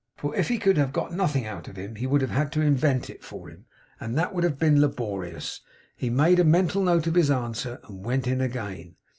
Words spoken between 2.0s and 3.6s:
would have had to invent it for